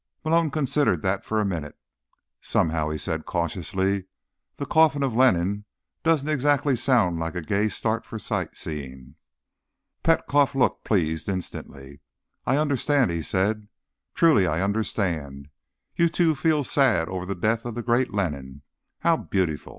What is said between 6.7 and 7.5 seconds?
sound like a